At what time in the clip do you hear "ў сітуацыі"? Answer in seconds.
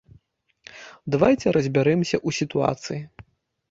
2.27-3.01